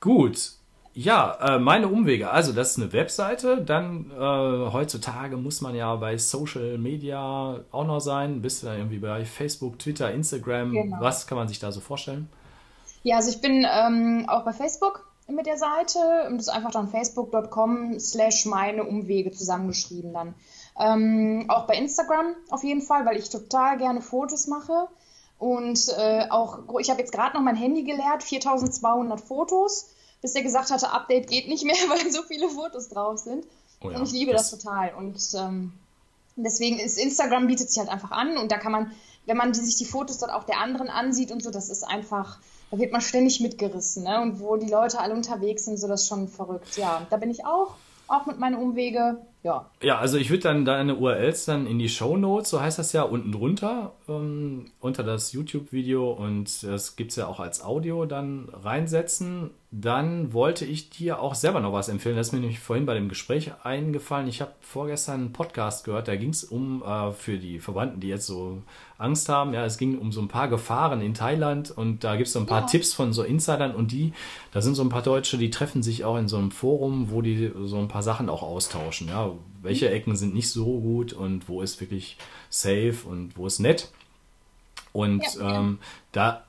[0.00, 0.52] Gut,
[1.00, 2.30] ja, äh, meine Umwege.
[2.30, 3.62] Also, das ist eine Webseite.
[3.62, 8.42] Dann äh, heutzutage muss man ja bei Social Media auch noch sein.
[8.42, 10.72] Bist du da irgendwie bei Facebook, Twitter, Instagram?
[10.72, 10.96] Genau.
[11.00, 12.28] Was kann man sich da so vorstellen?
[13.04, 15.98] Ja, also ich bin ähm, auch bei Facebook mit der Seite.
[16.26, 20.34] Und das ist einfach dann facebook.com slash meine Umwege zusammengeschrieben dann.
[20.78, 24.88] Ähm, auch bei Instagram auf jeden Fall, weil ich total gerne Fotos mache.
[25.38, 30.42] Und äh, auch, ich habe jetzt gerade noch mein Handy geleert, 4200 Fotos bis er
[30.42, 33.44] gesagt hatte, Update geht nicht mehr, weil so viele Fotos drauf sind.
[33.80, 34.94] Oh ja, und ich liebe das, das total.
[34.94, 35.72] Und ähm,
[36.36, 38.92] deswegen ist Instagram bietet sich halt einfach an und da kann man,
[39.26, 41.84] wenn man die, sich die Fotos dort auch der anderen ansieht und so, das ist
[41.84, 42.38] einfach,
[42.70, 44.04] da wird man ständig mitgerissen.
[44.04, 44.20] Ne?
[44.20, 46.76] Und wo die Leute alle unterwegs sind, so das ist schon verrückt.
[46.76, 47.76] Ja, da bin ich auch,
[48.08, 49.70] auch mit meinen Umwege ja.
[49.80, 52.92] Ja, also ich würde dann deine URLs dann in die Show Notes, so heißt das
[52.92, 58.04] ja, unten drunter, ähm, unter das YouTube-Video und das gibt es ja auch als Audio
[58.04, 59.50] dann reinsetzen.
[59.70, 62.16] Dann wollte ich dir auch selber noch was empfehlen.
[62.16, 64.26] Das ist mir nämlich vorhin bei dem Gespräch eingefallen.
[64.26, 68.08] Ich habe vorgestern einen Podcast gehört, da ging es um, äh, für die Verwandten, die
[68.08, 68.62] jetzt so
[68.98, 72.26] Angst haben, ja, es ging um so ein paar Gefahren in Thailand und da gibt
[72.26, 72.66] es so ein paar ja.
[72.66, 74.12] Tipps von so Insidern und die,
[74.52, 77.22] da sind so ein paar Deutsche, die treffen sich auch in so einem Forum, wo
[77.22, 79.30] die so ein paar Sachen auch austauschen, ja,
[79.62, 82.16] welche Ecken sind nicht so gut und wo ist wirklich
[82.50, 83.90] safe und wo ist nett.
[84.92, 85.78] Und ja, ähm,
[86.12, 86.44] da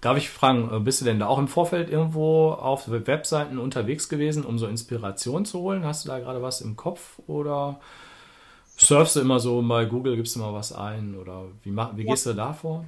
[0.00, 4.08] darf ich fragen, äh, bist du denn da auch im Vorfeld irgendwo auf Webseiten unterwegs
[4.08, 5.84] gewesen, um so Inspiration zu holen?
[5.84, 7.80] Hast du da gerade was im Kopf oder
[8.76, 12.04] surfst du immer so bei Google, gibst du mal was ein oder wie, mach, wie
[12.04, 12.10] ja.
[12.10, 12.84] gehst du da vor?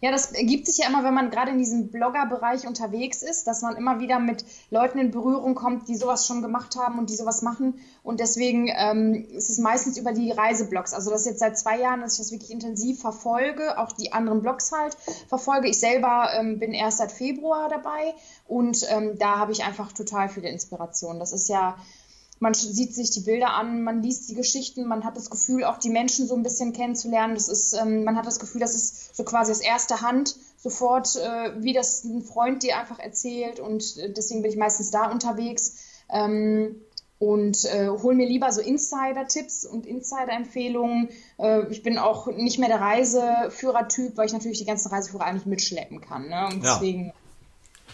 [0.00, 3.62] Ja, das ergibt sich ja immer, wenn man gerade in diesem Blogger-Bereich unterwegs ist, dass
[3.62, 7.16] man immer wieder mit Leuten in Berührung kommt, die sowas schon gemacht haben und die
[7.16, 7.80] sowas machen.
[8.02, 10.94] Und deswegen ähm, ist es meistens über die Reiseblogs.
[10.94, 14.12] Also das ist jetzt seit zwei Jahren, dass ich das wirklich intensiv verfolge, auch die
[14.12, 14.96] anderen Blogs halt
[15.28, 15.68] verfolge.
[15.68, 18.14] Ich selber ähm, bin erst seit Februar dabei
[18.46, 21.18] und ähm, da habe ich einfach total viele Inspirationen.
[21.18, 21.76] Das ist ja
[22.40, 25.78] man sieht sich die Bilder an, man liest die Geschichten, man hat das Gefühl, auch
[25.78, 27.34] die Menschen so ein bisschen kennenzulernen.
[27.34, 31.16] Das ist, ähm, man hat das Gefühl, das ist so quasi aus erster Hand sofort,
[31.16, 35.10] äh, wie das ein Freund dir einfach erzählt und äh, deswegen bin ich meistens da
[35.10, 35.76] unterwegs.
[36.10, 36.76] Ähm,
[37.20, 41.08] und äh, hol mir lieber so Insider-Tipps und Insider-Empfehlungen.
[41.38, 45.46] Äh, ich bin auch nicht mehr der Reiseführer-Typ, weil ich natürlich die ganzen Reiseführer eigentlich
[45.46, 46.28] mitschleppen kann.
[46.28, 46.46] Ne?
[46.46, 47.12] Und deswegen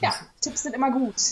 [0.04, 1.14] ja, Tipps sind immer gut.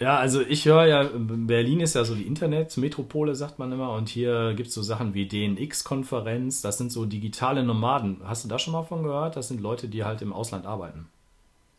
[0.00, 4.08] Ja, also ich höre ja, Berlin ist ja so die Internetmetropole, sagt man immer, und
[4.08, 8.20] hier gibt es so Sachen wie DNX-Konferenz, das sind so digitale Nomaden.
[8.24, 9.36] Hast du da schon mal von gehört?
[9.36, 11.08] Das sind Leute, die halt im Ausland arbeiten.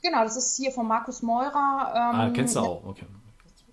[0.01, 1.93] Genau, das ist hier von Markus Meurer.
[1.93, 3.05] Ähm, ah, kennst du auch, okay.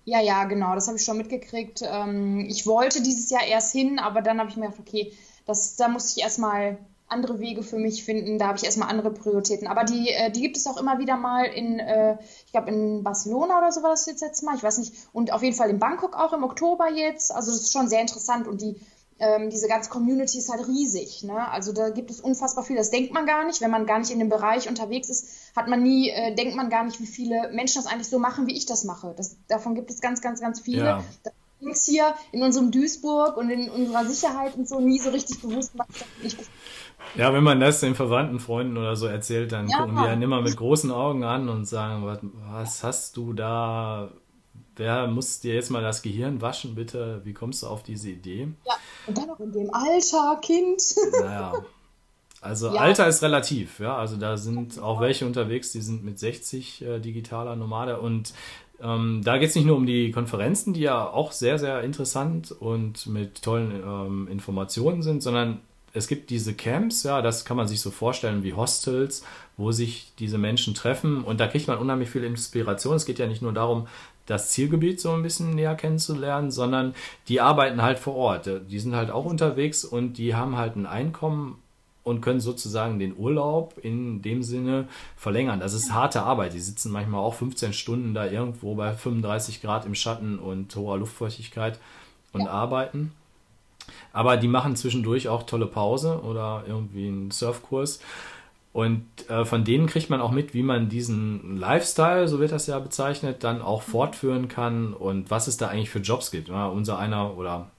[0.05, 1.81] Ja, ja, genau, das habe ich schon mitgekriegt.
[1.83, 5.13] Ähm, ich wollte dieses Jahr erst hin, aber dann habe ich mir gedacht, okay,
[5.45, 6.77] das, da muss ich erstmal
[7.13, 8.39] andere Wege für mich finden.
[8.39, 9.67] Da habe ich erstmal andere Prioritäten.
[9.67, 13.03] Aber die, äh, die gibt es auch immer wieder mal in, äh, ich glaube, in
[13.03, 14.55] Barcelona oder so war das jetzt Mal.
[14.55, 14.93] Ich weiß nicht.
[15.13, 17.33] Und auf jeden Fall in Bangkok auch im Oktober jetzt.
[17.33, 18.47] Also das ist schon sehr interessant.
[18.47, 18.75] Und die,
[19.19, 21.23] ähm, diese ganze Community ist halt riesig.
[21.23, 21.47] Ne?
[21.49, 22.75] Also da gibt es unfassbar viel.
[22.75, 23.61] Das denkt man gar nicht.
[23.61, 26.69] Wenn man gar nicht in dem Bereich unterwegs ist, hat man nie, äh, denkt man
[26.69, 29.13] gar nicht, wie viele Menschen das eigentlich so machen, wie ich das mache.
[29.15, 30.85] Das, davon gibt es ganz, ganz, ganz viele.
[30.85, 31.03] Ja.
[31.23, 31.33] Das
[31.85, 35.87] hier in unserem Duisburg und in unserer Sicherheit und so nie so richtig bewusst, was
[36.21, 36.35] ich
[37.15, 39.77] ja, wenn man das den Verwandten, Freunden oder so erzählt, dann ja.
[39.77, 44.09] gucken die einen immer mit großen Augen an und sagen, was, was hast du da?
[44.75, 47.21] Wer muss dir jetzt mal das Gehirn waschen, bitte?
[47.23, 48.47] Wie kommst du auf diese Idee?
[48.65, 48.73] Ja,
[49.05, 50.81] und dann noch in dem Alter, Kind.
[51.21, 51.53] Naja.
[52.41, 52.81] Also ja.
[52.81, 53.95] Alter ist relativ, ja.
[53.95, 58.33] Also da sind auch welche unterwegs, die sind mit 60 äh, digitaler Nomade und
[58.81, 62.51] ähm, da geht es nicht nur um die Konferenzen, die ja auch sehr, sehr interessant
[62.51, 65.61] und mit tollen ähm, Informationen sind, sondern
[65.93, 69.23] es gibt diese Camps, ja, das kann man sich so vorstellen wie Hostels,
[69.57, 72.95] wo sich diese Menschen treffen und da kriegt man unheimlich viel Inspiration.
[72.95, 73.87] Es geht ja nicht nur darum,
[74.25, 76.95] das Zielgebiet so ein bisschen näher kennenzulernen, sondern
[77.27, 78.49] die arbeiten halt vor Ort.
[78.69, 81.59] Die sind halt auch unterwegs und die haben halt ein Einkommen
[82.03, 85.59] und können sozusagen den Urlaub in dem Sinne verlängern.
[85.59, 86.53] Das ist harte Arbeit.
[86.53, 90.97] Die sitzen manchmal auch 15 Stunden da irgendwo bei 35 Grad im Schatten und hoher
[90.97, 91.79] Luftfeuchtigkeit
[92.31, 92.49] und ja.
[92.49, 93.11] arbeiten.
[94.11, 97.99] Aber die machen zwischendurch auch tolle Pause oder irgendwie einen Surfkurs.
[98.73, 102.65] Und äh, von denen kriegt man auch mit, wie man diesen Lifestyle, so wird das
[102.65, 106.49] ja bezeichnet, dann auch fortführen kann und was es da eigentlich für Jobs gibt.
[106.49, 107.69] Ja, unser einer oder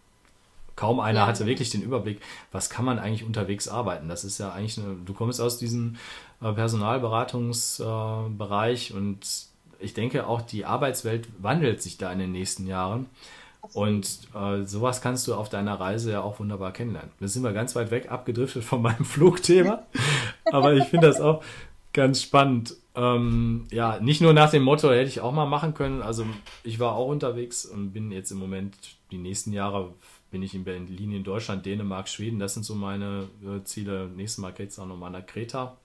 [0.77, 1.27] kaum einer ja.
[1.27, 2.21] hatte wirklich den Überblick,
[2.53, 4.09] was kann man eigentlich unterwegs arbeiten.
[4.09, 5.97] Das ist ja eigentlich eine, du kommst aus diesem
[6.41, 9.19] äh, Personalberatungsbereich äh, und
[9.81, 13.07] ich denke auch die Arbeitswelt wandelt sich da in den nächsten Jahren.
[13.73, 17.11] Und äh, sowas kannst du auf deiner Reise ja auch wunderbar kennenlernen.
[17.21, 19.85] Da sind wir ganz weit weg abgedriftet von meinem Flugthema,
[20.45, 21.43] aber ich finde das auch
[21.93, 22.77] ganz spannend.
[22.95, 26.03] Ähm, ja, nicht nur nach dem Motto hätte ich auch mal machen können.
[26.03, 26.27] Also
[26.63, 28.77] ich war auch unterwegs und bin jetzt im Moment
[29.11, 29.95] die nächsten Jahre
[30.31, 32.41] bin ich in Berlin, in Deutschland, Dänemark, Schweden.
[32.41, 34.11] Das sind so meine äh, Ziele.
[34.15, 35.77] Nächstes Mal geht es auch nochmal nach Kreta.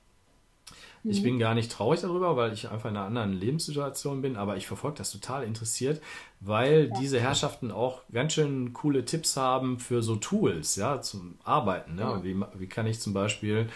[1.03, 1.11] Mhm.
[1.11, 4.57] Ich bin gar nicht traurig darüber, weil ich einfach in einer anderen Lebenssituation bin, aber
[4.57, 6.01] ich verfolge das total interessiert,
[6.39, 6.99] weil ja.
[6.99, 11.95] diese Herrschaften auch ganz schön coole Tipps haben für so Tools, ja, zum Arbeiten.
[11.95, 12.01] Ne?
[12.01, 12.23] Ja.
[12.23, 13.69] Wie, wie kann ich zum Beispiel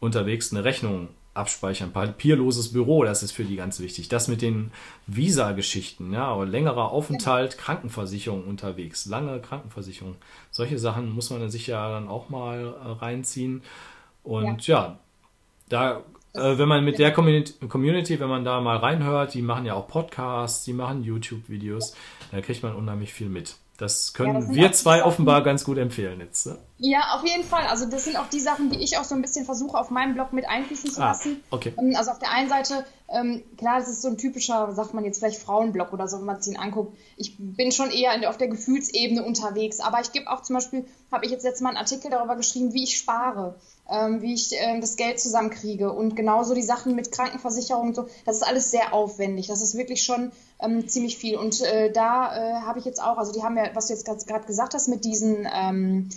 [0.00, 1.92] unterwegs eine Rechnung abspeichern.
[1.92, 4.08] Papierloses Büro, das ist für die ganz wichtig.
[4.08, 4.72] Das mit den
[5.06, 10.16] Visa-Geschichten, ja, oder längerer Aufenthalt, Krankenversicherung unterwegs, lange Krankenversicherung.
[10.50, 13.62] Solche Sachen muss man sich ja dann auch mal äh, reinziehen.
[14.24, 14.98] Und ja, ja
[15.68, 16.02] da,
[16.34, 19.88] äh, wenn man mit der Community, wenn man da mal reinhört, die machen ja auch
[19.88, 21.96] Podcasts, die machen YouTube-Videos,
[22.30, 23.56] da kriegt man unheimlich viel mit.
[23.78, 26.46] Das können ja, das wir zwei offenbar ganz gut empfehlen jetzt.
[26.46, 26.58] Ne?
[26.78, 27.64] Ja, auf jeden Fall.
[27.68, 30.14] Also das sind auch die Sachen, die ich auch so ein bisschen versuche, auf meinem
[30.14, 31.40] Blog mit einfließen zu ah, lassen.
[31.44, 31.74] Ah, okay.
[31.78, 35.04] Ähm, also auf der einen Seite, ähm, klar, das ist so ein typischer, sagt man
[35.04, 36.98] jetzt vielleicht Frauenblog oder so, wenn man sich ihn anguckt.
[37.16, 39.78] Ich bin schon eher der, auf der Gefühlsebene unterwegs.
[39.78, 42.72] Aber ich gebe auch zum Beispiel, habe ich jetzt letztes Mal einen Artikel darüber geschrieben,
[42.72, 43.54] wie ich spare
[43.90, 45.92] ähm, wie ich ähm, das Geld zusammenkriege.
[45.92, 49.46] Und genauso die Sachen mit Krankenversicherung und so, das ist alles sehr aufwendig.
[49.46, 51.36] Das ist wirklich schon ähm, ziemlich viel.
[51.36, 54.06] Und äh, da äh, habe ich jetzt auch, also die haben ja, was du jetzt
[54.06, 56.08] gerade gesagt hast, mit diesen ähm,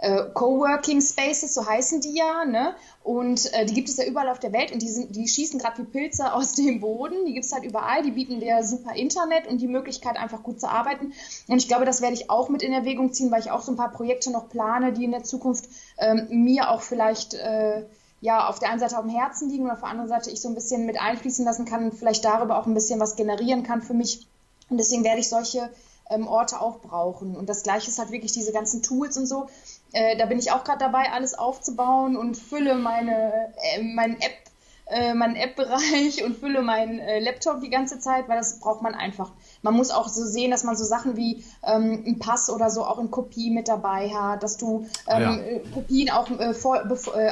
[0.00, 2.74] äh, Coworking Spaces, so heißen die ja, ne?
[3.02, 5.58] Und äh, die gibt es ja überall auf der Welt und die, sind, die schießen
[5.58, 7.26] gerade wie Pilze aus dem Boden.
[7.26, 10.60] Die gibt es halt überall, die bieten dir super Internet und die Möglichkeit, einfach gut
[10.60, 11.12] zu arbeiten.
[11.48, 13.72] Und ich glaube, das werde ich auch mit in Erwägung ziehen, weil ich auch so
[13.72, 17.84] ein paar Projekte noch plane, die in der Zukunft ähm, mir auch vielleicht äh,
[18.20, 20.40] ja auf der einen Seite auf dem Herzen liegen und auf der anderen Seite ich
[20.40, 23.62] so ein bisschen mit einfließen lassen kann und vielleicht darüber auch ein bisschen was generieren
[23.62, 24.26] kann für mich.
[24.68, 25.70] Und deswegen werde ich solche
[26.10, 27.36] ähm, Orte auch brauchen.
[27.36, 29.48] Und das gleiche ist halt wirklich diese ganzen Tools und so.
[29.92, 34.49] Äh, da bin ich auch gerade dabei, alles aufzubauen und fülle meine, äh, meinen App,
[34.90, 38.94] äh, meinen App-Bereich und fülle meinen äh, Laptop die ganze Zeit, weil das braucht man
[38.94, 39.30] einfach.
[39.62, 42.84] Man muss auch so sehen, dass man so Sachen wie ähm, ein Pass oder so
[42.84, 45.36] auch in Kopie mit dabei hat, dass du ähm, ja.
[45.36, 46.78] Äh, Kopien auch äh, voll,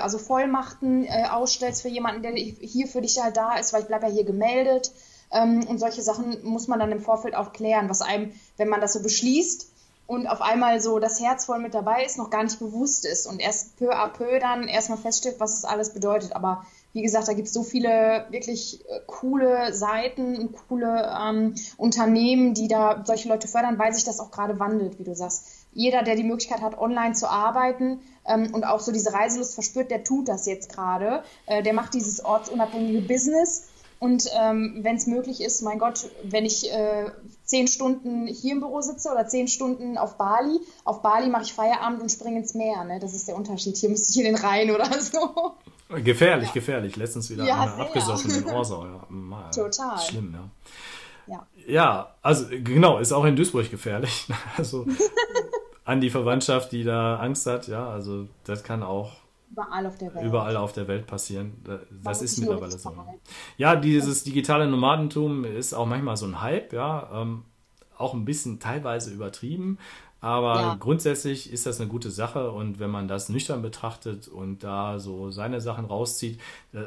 [0.00, 4.06] also Vollmachten ausstellst für jemanden, der hier für dich halt da ist, weil ich bleibe
[4.06, 4.92] ja hier gemeldet.
[5.30, 8.80] Ähm, und solche Sachen muss man dann im Vorfeld auch klären, was einem, wenn man
[8.80, 9.68] das so beschließt,
[10.08, 13.26] und auf einmal so das Herz voll mit dabei ist, noch gar nicht bewusst ist
[13.26, 16.34] und erst peu à peu dann erstmal feststellt, was es alles bedeutet.
[16.34, 16.64] Aber
[16.98, 22.54] wie gesagt, da gibt es so viele wirklich äh, coole Seiten und coole ähm, Unternehmen,
[22.54, 25.46] die da solche Leute fördern, weil sich das auch gerade wandelt, wie du sagst.
[25.72, 29.92] Jeder, der die Möglichkeit hat, online zu arbeiten ähm, und auch so diese Reiselust verspürt,
[29.92, 31.22] der tut das jetzt gerade.
[31.46, 33.68] Äh, der macht dieses ortsunabhängige Business
[34.00, 37.10] und ähm, wenn es möglich ist, mein Gott, wenn ich äh,
[37.44, 41.52] zehn Stunden hier im Büro sitze oder zehn Stunden auf Bali, auf Bali mache ich
[41.52, 42.84] Feierabend und springe ins Meer.
[42.84, 43.00] Ne?
[43.00, 43.76] Das ist der Unterschied.
[43.76, 45.54] Hier müsste ich in den Rhein oder so.
[45.88, 46.54] Gefährlich, ja.
[46.54, 46.96] gefährlich.
[46.96, 48.84] Letztens wieder ja, einer abgesoffen in Orsau.
[48.84, 49.98] Ja, mal, Total.
[49.98, 51.34] Schlimm, ja.
[51.34, 51.46] ja.
[51.66, 54.28] Ja, also genau, ist auch in Duisburg gefährlich.
[54.56, 54.86] Also
[55.84, 59.12] an die Verwandtschaft, die da Angst hat, ja, also das kann auch
[59.50, 60.26] Überall auf der Welt.
[60.26, 61.64] Überall auf der Welt passieren.
[62.04, 62.92] Das ist mittlerweile so.
[63.56, 67.08] Ja, dieses digitale Nomadentum ist auch manchmal so ein Hype, ja.
[67.12, 67.44] Ähm,
[67.96, 69.78] auch ein bisschen teilweise übertrieben.
[70.20, 70.74] Aber ja.
[70.74, 75.30] grundsätzlich ist das eine gute Sache und wenn man das nüchtern betrachtet und da so
[75.30, 76.40] seine Sachen rauszieht,
[76.72, 76.86] äh,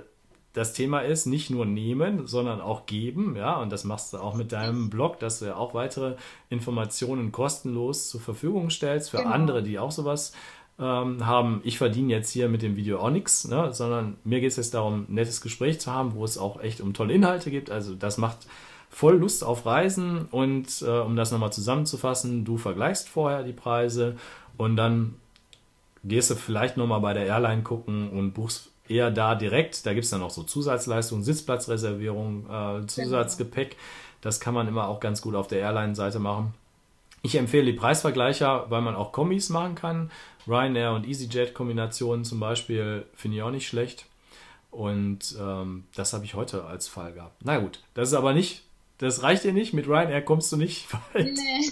[0.53, 4.35] das Thema ist nicht nur nehmen, sondern auch geben, ja, und das machst du auch
[4.35, 6.15] mit deinem Blog, dass du ja auch weitere
[6.49, 9.29] Informationen kostenlos zur Verfügung stellst für genau.
[9.29, 10.33] andere, die auch sowas
[10.77, 14.51] ähm, haben, ich verdiene jetzt hier mit dem Video auch nichts, ne, sondern mir geht
[14.51, 17.49] es jetzt darum, ein nettes Gespräch zu haben, wo es auch echt um tolle Inhalte
[17.49, 17.69] gibt.
[17.69, 18.39] Also das macht
[18.91, 24.17] voll Lust auf Reisen und äh, um das nochmal zusammenzufassen, du vergleichst vorher die Preise
[24.57, 25.15] und dann
[26.03, 29.85] gehst du vielleicht nochmal bei der Airline gucken und buchst eher da direkt.
[29.85, 33.77] Da gibt es dann auch so Zusatzleistungen, Sitzplatzreservierung, äh, Zusatzgepäck.
[34.19, 36.53] Das kann man immer auch ganz gut auf der Airline-Seite machen.
[37.23, 40.11] Ich empfehle die Preisvergleicher, weil man auch Kombis machen kann.
[40.47, 44.05] Ryanair und EasyJet-Kombinationen zum Beispiel finde ich auch nicht schlecht.
[44.71, 47.35] Und ähm, das habe ich heute als Fall gehabt.
[47.43, 48.63] Na gut, das ist aber nicht,
[49.01, 49.73] das reicht dir nicht.
[49.73, 51.33] Mit Ryanair kommst du nicht weit.
[51.33, 51.71] Nee.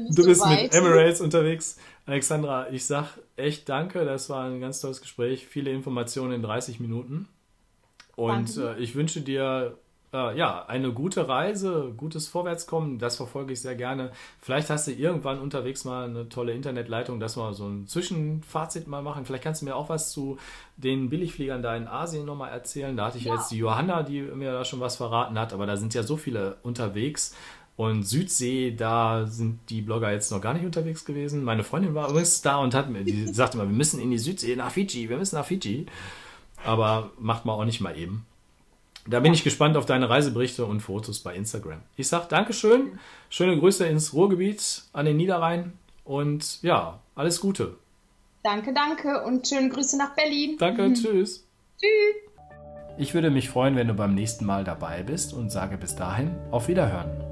[0.10, 1.76] du bist so mit Emirates unterwegs.
[2.06, 4.04] Alexandra, ich sag echt danke.
[4.06, 5.46] Das war ein ganz tolles Gespräch.
[5.46, 7.28] Viele Informationen in 30 Minuten.
[8.16, 9.76] Und äh, ich wünsche dir
[10.12, 14.10] äh, ja, eine gute Reise, gutes Vorwärtskommen, das verfolge ich sehr gerne.
[14.40, 19.02] Vielleicht hast du irgendwann unterwegs mal eine tolle Internetleitung, dass wir so ein Zwischenfazit mal
[19.02, 19.24] machen.
[19.24, 20.38] Vielleicht kannst du mir auch was zu
[20.76, 22.96] den Billigfliegern da in Asien nochmal erzählen.
[22.96, 23.34] Da hatte ich ja.
[23.34, 26.16] jetzt die Johanna, die mir da schon was verraten hat, aber da sind ja so
[26.16, 27.34] viele unterwegs.
[27.76, 31.44] Und Südsee, da sind die Blogger jetzt noch gar nicht unterwegs gewesen.
[31.44, 34.18] Meine Freundin war übrigens da und hat mir, die sagte immer, wir müssen in die
[34.18, 35.86] Südsee, nach Fiji, wir müssen nach Fiji.
[36.64, 38.26] Aber macht man auch nicht mal eben.
[39.08, 41.80] Da bin ich gespannt auf deine Reiseberichte und Fotos bei Instagram.
[41.96, 42.98] Ich sage Dankeschön,
[43.30, 45.72] schöne Grüße ins Ruhrgebiet an den Niederrhein
[46.04, 47.76] und ja, alles Gute.
[48.42, 50.56] Danke, danke und schöne Grüße nach Berlin.
[50.58, 50.94] Danke, mhm.
[50.94, 51.46] tschüss.
[51.78, 52.28] Tschüss.
[52.98, 56.34] Ich würde mich freuen, wenn du beim nächsten Mal dabei bist und sage bis dahin
[56.50, 57.27] auf Wiederhören.